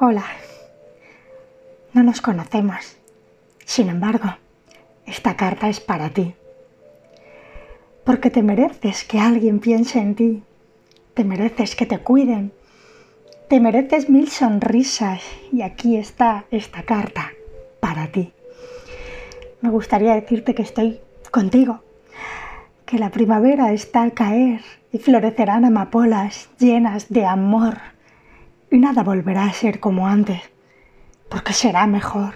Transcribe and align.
Hola. 0.00 0.24
No 1.92 2.02
nos 2.04 2.20
conocemos. 2.20 2.96
Sin 3.64 3.88
embargo, 3.88 4.36
esta 5.06 5.36
carta 5.36 5.68
es 5.68 5.80
para 5.80 6.10
ti. 6.10 6.34
Porque 8.04 8.30
te 8.30 8.42
mereces 8.42 9.04
que 9.04 9.18
alguien 9.18 9.58
piense 9.58 9.98
en 9.98 10.14
ti. 10.14 10.42
Te 11.14 11.24
mereces 11.24 11.74
que 11.74 11.84
te 11.84 11.98
cuiden. 11.98 12.52
Te 13.48 13.58
mereces 13.58 14.08
mil 14.08 14.28
sonrisas. 14.28 15.22
Y 15.52 15.62
aquí 15.62 15.96
está 15.96 16.44
esta 16.50 16.84
carta 16.84 17.32
para 17.80 18.12
ti. 18.12 18.32
Me 19.60 19.70
gustaría 19.70 20.14
decirte 20.14 20.54
que 20.54 20.62
estoy 20.62 21.00
contigo. 21.32 21.82
Que 22.86 22.98
la 22.98 23.10
primavera 23.10 23.72
está 23.72 24.02
al 24.02 24.14
caer 24.14 24.60
y 24.92 24.98
florecerán 24.98 25.64
amapolas 25.64 26.48
llenas 26.58 27.08
de 27.08 27.26
amor 27.26 27.97
nada 28.76 29.02
volverá 29.02 29.44
a 29.44 29.52
ser 29.52 29.80
como 29.80 30.06
antes, 30.06 30.42
porque 31.30 31.54
será 31.54 31.86
mejor. 31.86 32.34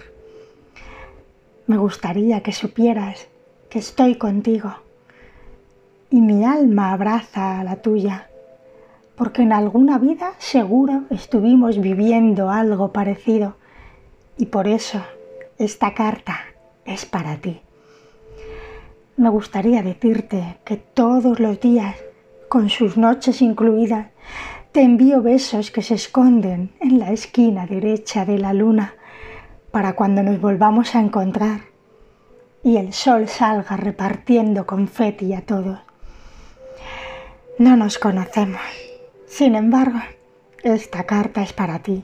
Me 1.67 1.77
gustaría 1.77 2.41
que 2.41 2.51
supieras 2.51 3.27
que 3.69 3.79
estoy 3.79 4.15
contigo 4.15 4.73
y 6.09 6.21
mi 6.21 6.43
alma 6.43 6.91
abraza 6.91 7.59
a 7.59 7.63
la 7.63 7.77
tuya, 7.77 8.29
porque 9.15 9.43
en 9.43 9.53
alguna 9.53 9.99
vida 9.99 10.33
seguro 10.39 11.03
estuvimos 11.09 11.79
viviendo 11.79 12.49
algo 12.49 12.91
parecido 12.91 13.55
y 14.37 14.47
por 14.47 14.67
eso 14.67 15.01
esta 15.57 15.93
carta 15.93 16.39
es 16.85 17.05
para 17.05 17.37
ti. 17.37 17.61
Me 19.15 19.29
gustaría 19.29 19.83
decirte 19.83 20.57
que 20.65 20.77
todos 20.77 21.39
los 21.39 21.59
días, 21.59 21.95
con 22.49 22.69
sus 22.69 22.97
noches 22.97 23.41
incluidas, 23.41 24.07
te 24.73 24.81
envío 24.81 25.21
besos 25.21 25.69
que 25.69 25.83
se 25.83 25.93
esconden 25.93 26.71
en 26.79 26.97
la 26.97 27.11
esquina 27.11 27.67
derecha 27.67 28.25
de 28.25 28.39
la 28.39 28.53
luna 28.53 28.95
para 29.69 29.93
cuando 29.93 30.23
nos 30.23 30.41
volvamos 30.41 30.95
a 30.95 30.99
encontrar 30.99 31.61
y 32.63 32.77
el 32.77 32.91
sol 32.91 33.27
salga 33.27 33.77
repartiendo 33.77 34.65
confeti 34.65 35.35
a 35.35 35.41
todos. 35.41 35.77
No 37.59 37.77
nos 37.77 37.99
conocemos. 37.99 38.61
Sin 39.27 39.53
embargo, 39.53 39.99
esta 40.63 41.03
carta 41.03 41.43
es 41.43 41.53
para 41.53 41.77
ti, 41.83 42.03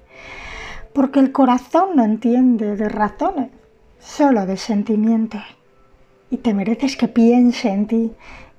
porque 0.94 1.20
el 1.20 1.32
corazón 1.32 1.96
no 1.96 2.04
entiende 2.04 2.76
de 2.76 2.88
razones, 2.88 3.50
solo 3.98 4.46
de 4.46 4.58
sentimientos. 4.58 5.42
Y 6.30 6.38
te 6.38 6.54
mereces 6.54 6.98
que 6.98 7.08
piense 7.08 7.70
en 7.70 7.88
ti 7.88 8.12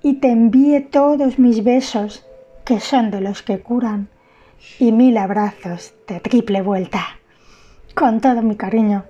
y 0.03 0.15
te 0.15 0.31
envíe 0.31 0.81
todos 0.81 1.39
mis 1.39 1.63
besos 1.63 2.27
que 2.71 2.79
son 2.79 3.11
de 3.11 3.21
los 3.21 3.43
que 3.43 3.59
curan, 3.59 4.09
y 4.79 4.93
mil 4.93 5.17
abrazos 5.19 5.93
de 6.07 6.21
triple 6.21 6.63
vuelta. 6.63 7.19
Con 7.97 8.21
todo 8.21 8.43
mi 8.43 8.55
cariño, 8.55 9.07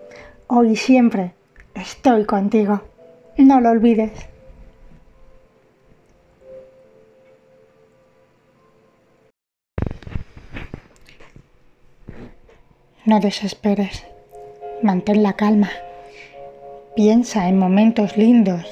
hoy 0.46 0.70
y 0.70 0.76
siempre 0.76 1.34
estoy 1.74 2.24
contigo. 2.24 2.80
No 3.36 3.60
lo 3.60 3.68
olvides. 3.68 4.12
No 13.04 13.20
desesperes, 13.20 14.06
mantén 14.82 15.22
la 15.22 15.34
calma, 15.34 15.68
piensa 16.96 17.46
en 17.46 17.58
momentos 17.58 18.16
lindos, 18.16 18.64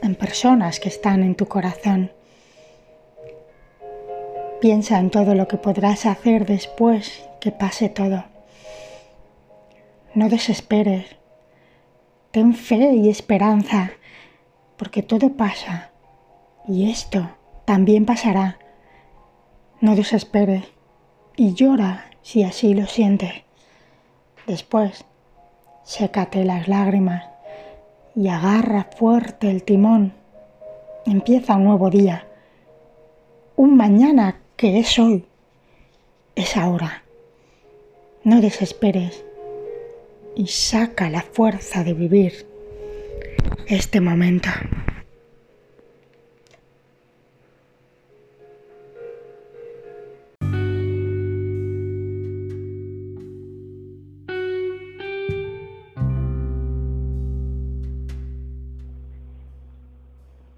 en 0.00 0.14
personas 0.14 0.78
que 0.78 0.90
están 0.90 1.24
en 1.24 1.34
tu 1.34 1.46
corazón. 1.46 2.12
Piensa 4.60 4.98
en 4.98 5.10
todo 5.10 5.34
lo 5.34 5.48
que 5.48 5.58
podrás 5.58 6.06
hacer 6.06 6.46
después 6.46 7.28
que 7.40 7.52
pase 7.52 7.88
todo. 7.88 8.24
No 10.14 10.28
desesperes. 10.28 11.06
Ten 12.30 12.54
fe 12.54 12.94
y 12.94 13.08
esperanza, 13.08 13.92
porque 14.76 15.02
todo 15.02 15.36
pasa 15.36 15.90
y 16.68 16.90
esto 16.90 17.28
también 17.64 18.04
pasará. 18.04 18.58
No 19.80 19.94
desesperes 19.94 20.64
y 21.36 21.54
llora 21.54 22.06
si 22.22 22.42
así 22.42 22.74
lo 22.74 22.86
sientes. 22.86 23.32
Después, 24.46 25.04
sécate 25.84 26.44
las 26.44 26.68
lágrimas 26.68 27.24
y 28.14 28.28
agarra 28.28 28.88
fuerte 28.96 29.50
el 29.50 29.62
timón. 29.62 30.12
Empieza 31.04 31.56
un 31.56 31.64
nuevo 31.64 31.90
día, 31.90 32.26
un 33.54 33.76
mañana 33.76 34.40
que 34.56 34.78
es 34.78 34.98
hoy, 34.98 35.24
es 36.34 36.56
ahora. 36.56 37.02
No 38.24 38.40
desesperes 38.40 39.24
y 40.34 40.46
saca 40.46 41.10
la 41.10 41.22
fuerza 41.22 41.84
de 41.84 41.92
vivir 41.92 42.46
este 43.68 44.00
momento. 44.00 44.48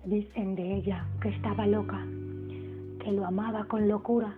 Dicen 0.05 0.55
de 0.55 0.77
ella 0.77 1.07
que 1.21 1.29
estaba 1.29 1.67
loca 1.67 2.03
que 3.09 3.15
lo 3.15 3.25
amaba 3.25 3.65
con 3.65 3.89
locura, 3.89 4.37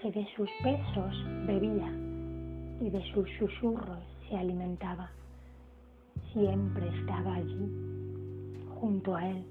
que 0.00 0.10
de 0.10 0.26
sus 0.34 0.48
besos 0.64 1.14
bebía 1.46 1.92
y 2.80 2.88
de 2.88 3.02
sus 3.12 3.28
susurros 3.38 4.02
se 4.26 4.38
alimentaba. 4.38 5.10
Siempre 6.32 6.88
estaba 6.98 7.34
allí, 7.34 7.68
junto 8.80 9.14
a 9.14 9.28
él. 9.28 9.44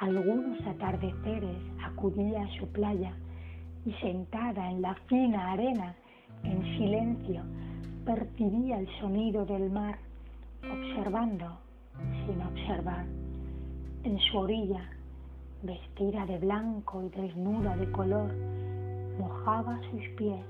Algunos 0.00 0.60
atardeceres 0.66 1.56
acudía 1.82 2.42
a 2.42 2.58
su 2.58 2.66
playa 2.68 3.14
y 3.86 3.92
sentada 3.94 4.70
en 4.70 4.82
la 4.82 4.94
fina 5.06 5.52
arena, 5.52 5.96
en 6.44 6.62
silencio, 6.76 7.42
percibía 8.04 8.78
el 8.78 8.88
sonido 9.00 9.46
del 9.46 9.70
mar, 9.70 9.96
observando 10.70 11.58
sin 12.26 12.42
observar. 12.42 13.06
En 14.04 14.18
su 14.18 14.36
orilla 14.36 14.99
vestida 15.62 16.24
de 16.24 16.38
blanco 16.38 17.02
y 17.02 17.08
desnuda 17.10 17.76
de 17.76 17.90
color, 17.92 18.32
mojaba 19.18 19.78
sus 19.90 20.02
pies, 20.16 20.40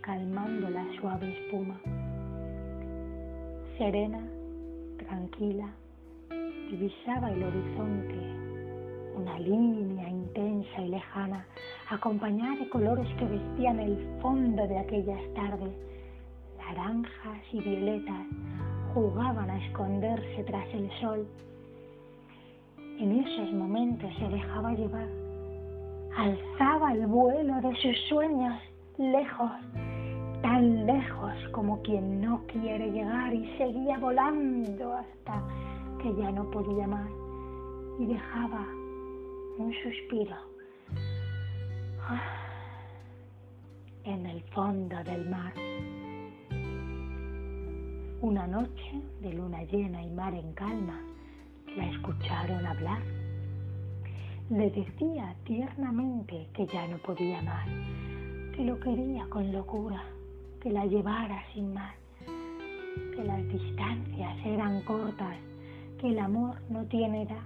calmando 0.00 0.68
la 0.68 0.84
suave 1.00 1.32
espuma. 1.32 1.80
Serena, 3.78 4.26
tranquila, 4.98 5.72
divisaba 6.70 7.30
el 7.30 7.44
horizonte, 7.44 8.18
una 9.16 9.38
línea 9.38 10.08
intensa 10.08 10.80
y 10.80 10.88
lejana, 10.88 11.46
acompañada 11.88 12.56
de 12.56 12.68
colores 12.68 13.08
que 13.18 13.26
vestían 13.26 13.78
el 13.78 13.96
fondo 14.20 14.66
de 14.66 14.78
aquellas 14.78 15.22
tardes. 15.34 15.74
Naranjas 16.58 17.42
y 17.52 17.60
violetas 17.60 18.26
jugaban 18.92 19.50
a 19.50 19.64
esconderse 19.66 20.42
tras 20.44 20.66
el 20.74 20.90
sol 21.00 21.28
en 22.98 23.20
esos 23.20 23.52
momentos 23.52 24.10
se 24.18 24.28
dejaba 24.28 24.72
llevar, 24.72 25.08
alzaba 26.16 26.92
el 26.92 27.06
vuelo 27.06 27.60
de 27.60 27.74
sus 27.76 28.08
sueños 28.08 28.54
lejos, 28.96 29.50
tan 30.42 30.86
lejos 30.86 31.34
como 31.52 31.82
quien 31.82 32.20
no 32.20 32.42
quiere 32.46 32.90
llegar 32.90 33.34
y 33.34 33.56
seguía 33.58 33.98
volando 33.98 34.94
hasta 34.94 35.42
que 36.02 36.14
ya 36.16 36.30
no 36.30 36.50
podía 36.50 36.86
más 36.86 37.10
y 37.98 38.06
dejaba 38.06 38.66
un 39.58 39.72
suspiro 39.82 40.36
en 44.04 44.26
el 44.26 44.40
fondo 44.54 44.96
del 45.04 45.28
mar. 45.28 45.52
Una 48.22 48.46
noche 48.46 49.02
de 49.20 49.34
luna 49.34 49.62
llena 49.64 50.02
y 50.02 50.10
mar 50.10 50.34
en 50.34 50.52
calma 50.54 51.00
la 51.76 51.86
escucharon 51.90 52.66
hablar. 52.66 53.00
Le 54.50 54.70
decía 54.70 55.34
tiernamente 55.44 56.46
que 56.54 56.66
ya 56.66 56.86
no 56.88 56.98
podía 56.98 57.42
más, 57.42 57.66
que 58.54 58.64
lo 58.64 58.78
quería 58.80 59.26
con 59.28 59.52
locura, 59.52 60.02
que 60.62 60.70
la 60.70 60.86
llevara 60.86 61.42
sin 61.52 61.74
más, 61.74 61.94
que 63.14 63.24
las 63.24 63.46
distancias 63.48 64.36
eran 64.44 64.82
cortas, 64.82 65.36
que 66.00 66.08
el 66.08 66.18
amor 66.18 66.56
no 66.70 66.84
tiene 66.84 67.22
edad, 67.22 67.44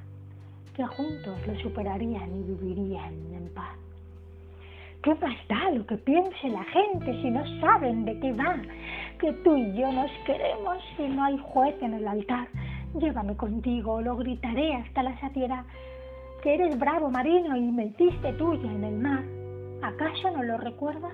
que 0.76 0.86
juntos 0.86 1.46
lo 1.46 1.58
superarían 1.60 2.30
y 2.36 2.42
vivirían 2.42 3.14
en 3.32 3.48
paz. 3.54 3.76
¿Qué 5.02 5.14
más 5.14 5.36
da 5.48 5.70
lo 5.70 5.86
que 5.86 5.96
piense 5.96 6.48
la 6.50 6.64
gente 6.64 7.22
si 7.22 7.30
no 7.30 7.42
saben 7.60 8.04
de 8.04 8.20
qué 8.20 8.32
va? 8.34 8.60
Que 9.18 9.32
tú 9.42 9.56
y 9.56 9.74
yo 9.74 9.90
nos 9.90 10.10
queremos 10.26 10.76
si 10.96 11.08
no 11.08 11.24
hay 11.24 11.38
juez 11.38 11.74
en 11.80 11.94
el 11.94 12.06
altar 12.06 12.48
Llévame 12.98 13.36
contigo, 13.36 14.00
lo 14.00 14.16
gritaré 14.16 14.74
hasta 14.74 15.04
la 15.04 15.18
saciedad, 15.20 15.64
que 16.42 16.54
eres 16.54 16.76
bravo 16.76 17.08
marino 17.08 17.56
y 17.56 17.70
metiste 17.70 18.32
tuya 18.32 18.70
en 18.70 18.82
el 18.82 18.96
mar. 18.96 19.22
¿Acaso 19.80 20.30
no 20.30 20.42
lo 20.42 20.58
recuerdas? 20.58 21.12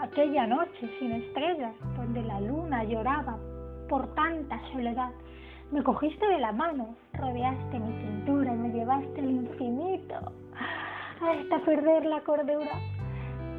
Aquella 0.00 0.46
noche 0.46 0.88
sin 0.98 1.12
estrellas, 1.12 1.74
donde 1.96 2.22
la 2.22 2.40
luna 2.40 2.84
lloraba 2.84 3.38
por 3.88 4.14
tanta 4.14 4.58
soledad. 4.72 5.10
Me 5.70 5.82
cogiste 5.82 6.26
de 6.26 6.38
la 6.38 6.52
mano, 6.52 6.94
rodeaste 7.12 7.78
mi 7.78 7.92
cintura 8.00 8.54
y 8.54 8.58
me 8.58 8.70
llevaste 8.70 9.20
al 9.20 9.30
infinito, 9.30 10.14
hasta 11.20 11.64
perder 11.66 12.06
la 12.06 12.20
cordura. 12.22 12.80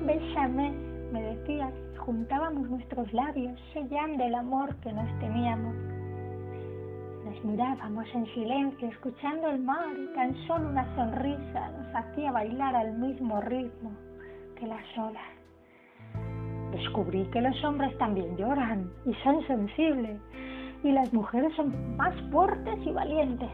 Bésame, 0.03 0.71
me 1.11 1.21
decías, 1.21 1.73
juntábamos 1.99 2.69
nuestros 2.71 3.13
labios, 3.13 3.59
sellando 3.71 4.23
el 4.23 4.33
amor 4.33 4.75
que 4.77 4.91
nos 4.91 5.19
teníamos. 5.19 5.94
Nos 7.35 7.43
mirábamos 7.43 8.05
en 8.13 8.25
silencio, 8.33 8.87
escuchando 8.87 9.49
el 9.49 9.59
mar, 9.59 9.93
y 9.97 10.13
tan 10.15 10.35
solo 10.47 10.69
una 10.69 10.95
sonrisa 10.95 11.69
nos 11.69 11.95
hacía 11.95 12.31
bailar 12.31 12.75
al 12.75 12.97
mismo 12.97 13.41
ritmo 13.41 13.91
que 14.57 14.65
las 14.65 14.85
olas. 14.97 15.23
Descubrí 16.71 17.25
que 17.31 17.41
los 17.41 17.61
hombres 17.65 17.97
también 17.97 18.37
lloran 18.37 18.89
y 19.05 19.13
son 19.15 19.45
sensibles, 19.47 20.17
y 20.83 20.91
las 20.91 21.11
mujeres 21.13 21.53
son 21.55 21.97
más 21.97 22.13
fuertes 22.31 22.79
y 22.85 22.91
valientes. 22.91 23.51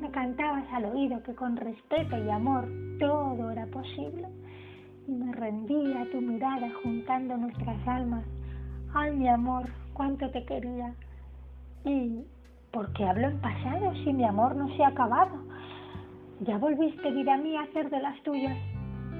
Me 0.00 0.10
cantabas 0.10 0.64
al 0.72 0.86
oído 0.86 1.22
que 1.22 1.34
con 1.34 1.56
respeto 1.56 2.18
y 2.18 2.30
amor 2.30 2.68
todo 2.98 3.50
era 3.50 3.66
posible 3.66 4.26
y 5.06 5.12
me 5.12 5.32
rendía 5.32 6.02
a 6.02 6.10
tu 6.10 6.20
mirada 6.20 6.68
juntando 6.82 7.36
nuestras 7.36 7.86
almas. 7.86 8.24
Ay, 8.92 9.14
mi 9.14 9.28
amor, 9.28 9.68
cuánto 9.94 10.28
te 10.30 10.44
quería. 10.44 10.94
¿Y 11.84 12.24
por 12.70 12.92
qué 12.92 13.04
hablo 13.04 13.28
en 13.28 13.40
pasado 13.40 13.92
si 14.04 14.12
mi 14.12 14.24
amor 14.24 14.54
no 14.54 14.68
se 14.76 14.84
ha 14.84 14.88
acabado? 14.88 15.36
¿Ya 16.40 16.56
volviste, 16.58 17.10
vida 17.10 17.36
mía, 17.36 17.60
a 17.60 17.64
hacer 17.64 17.90
de 17.90 18.00
las 18.00 18.20
tuyas? 18.22 18.56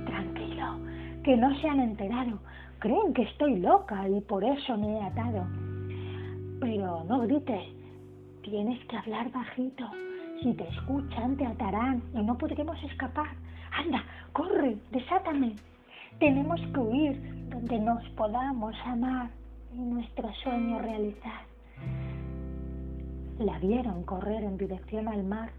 Tranquilo, 0.06 0.79
que 1.25 1.37
no 1.37 1.55
se 1.59 1.69
han 1.69 1.81
enterado. 1.81 2.38
Creen 2.79 3.12
que 3.14 3.23
estoy 3.23 3.59
loca 3.59 4.09
y 4.09 4.20
por 4.20 4.44
eso 4.44 4.76
me 4.76 4.93
he 4.93 5.03
atado. 5.03 5.44
Pero 6.61 7.05
no 7.05 7.20
grites, 7.20 7.64
tienes 8.43 8.85
que 8.87 8.97
hablar 8.97 9.31
bajito. 9.32 9.85
Si 10.43 10.53
te 10.55 10.69
escuchan, 10.69 11.37
te 11.37 11.47
atarán 11.47 12.03
y 12.15 12.23
no 12.23 12.38
podremos 12.38 12.81
escapar. 12.85 13.31
Anda, 13.73 14.05
corre, 14.32 14.76
desátame. 14.91 15.56
Tenemos 16.19 16.61
que 16.73 16.79
huir 16.79 17.49
donde 17.49 17.79
nos 17.79 18.08
podamos 18.11 18.75
amar 18.85 19.31
y 19.75 19.79
nuestro 19.79 20.32
sueño 20.43 20.79
realizar. 20.79 21.51
La 23.38 23.58
vieron 23.58 24.05
correr 24.05 24.44
en 24.44 24.58
dirección 24.58 25.08
al 25.08 25.25
mar. 25.25 25.50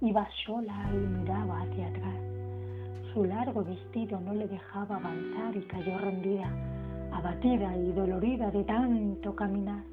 Iba 0.00 0.28
sola 0.44 0.90
y 0.92 0.96
miraba 0.96 1.62
hacia 1.62 1.88
atrás. 1.88 2.16
Su 3.12 3.24
largo 3.24 3.62
vestido 3.64 4.20
no 4.20 4.34
le 4.34 4.48
dejaba 4.48 4.96
avanzar 4.96 5.56
y 5.56 5.62
cayó 5.62 5.96
rendida, 5.98 6.50
abatida 7.12 7.76
y 7.76 7.92
dolorida 7.92 8.50
de 8.50 8.64
tanto 8.64 9.34
caminar. 9.36 9.84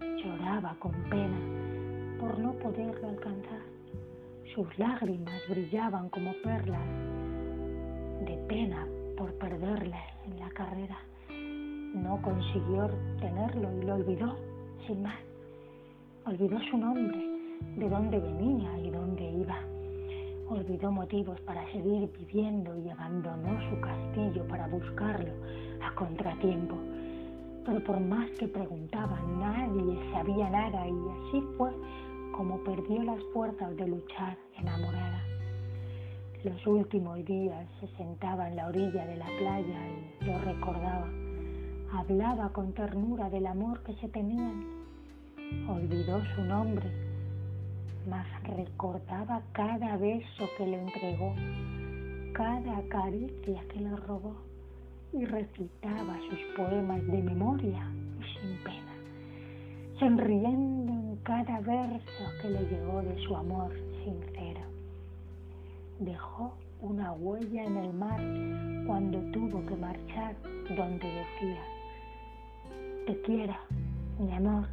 Lloraba 0.00 0.74
con 0.80 0.92
pena 1.08 1.38
por 2.18 2.36
no 2.38 2.52
poderlo 2.54 3.08
alcanzar. 3.08 3.62
Sus 4.54 4.78
lágrimas 4.78 5.40
brillaban 5.48 6.08
como 6.08 6.32
perlas 6.42 6.86
de 8.26 8.36
pena 8.48 8.86
por 9.16 9.32
perderle 9.34 10.00
en 10.26 10.40
la 10.40 10.48
carrera. 10.50 10.98
No 11.30 12.20
consiguió 12.22 12.90
tenerlo 13.20 13.72
y 13.72 13.84
lo 13.84 13.94
olvidó, 13.94 14.36
sin 14.86 15.02
más. 15.02 15.25
Olvidó 16.26 16.58
su 16.68 16.76
nombre, 16.76 17.16
de 17.76 17.88
dónde 17.88 18.18
venía 18.18 18.76
y 18.80 18.90
dónde 18.90 19.30
iba. 19.30 19.58
Olvidó 20.48 20.90
motivos 20.90 21.40
para 21.42 21.64
seguir 21.70 22.10
viviendo 22.18 22.76
y 22.76 22.90
abandonó 22.90 23.60
su 23.70 23.80
castillo 23.80 24.44
para 24.48 24.66
buscarlo 24.66 25.30
a 25.84 25.94
contratiempo. 25.94 26.74
Pero 27.64 27.84
por 27.84 28.00
más 28.00 28.28
que 28.40 28.48
preguntaba, 28.48 29.20
nadie 29.38 30.00
sabía 30.10 30.50
nada 30.50 30.88
y 30.88 30.90
así 30.90 31.44
fue 31.56 31.70
como 32.36 32.58
perdió 32.64 33.04
las 33.04 33.22
fuerzas 33.32 33.76
de 33.76 33.86
luchar 33.86 34.36
enamorada. 34.58 35.22
Los 36.42 36.66
últimos 36.66 37.24
días 37.24 37.68
se 37.78 37.86
sentaba 37.96 38.48
en 38.48 38.56
la 38.56 38.66
orilla 38.66 39.06
de 39.06 39.16
la 39.16 39.28
playa 39.38 39.88
y 40.20 40.24
lo 40.24 40.38
recordaba. 40.40 41.08
Hablaba 41.92 42.48
con 42.48 42.72
ternura 42.72 43.30
del 43.30 43.46
amor 43.46 43.84
que 43.84 43.94
se 43.94 44.08
tenían. 44.08 44.75
Olvidó 45.68 46.22
su 46.34 46.42
nombre, 46.42 46.90
mas 48.08 48.26
recordaba 48.42 49.42
cada 49.52 49.96
beso 49.96 50.48
que 50.56 50.66
le 50.66 50.80
entregó, 50.82 51.34
cada 52.32 52.82
caricia 52.88 53.62
que 53.68 53.80
le 53.80 53.96
robó 53.96 54.34
y 55.12 55.24
recitaba 55.24 56.18
sus 56.28 56.38
poemas 56.56 57.04
de 57.06 57.22
memoria 57.22 57.86
y 58.20 58.38
sin 58.38 58.56
pena, 58.64 58.92
sonriendo 59.98 60.92
en 60.92 61.16
cada 61.22 61.60
verso 61.60 62.24
que 62.42 62.50
le 62.50 62.60
llegó 62.66 63.02
de 63.02 63.16
su 63.24 63.36
amor 63.36 63.72
sincero. 64.04 64.60
Dejó 66.00 66.54
una 66.80 67.12
huella 67.12 67.64
en 67.64 67.76
el 67.76 67.92
mar 67.92 68.20
cuando 68.86 69.18
tuvo 69.32 69.64
que 69.66 69.76
marchar 69.76 70.34
donde 70.76 71.06
decía, 71.06 71.62
te 73.06 73.20
quiero, 73.22 73.54
mi 74.18 74.32
amor, 74.34 74.66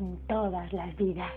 en 0.00 0.18
todas 0.26 0.72
las 0.72 0.94
vidas. 0.96 1.32